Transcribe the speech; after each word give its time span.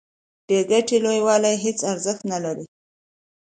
بې 0.47 0.59
ګټې 0.71 0.97
لویوالي 1.03 1.53
هیڅ 1.63 1.79
ارزښت 1.91 2.23
نلري. 2.31 2.65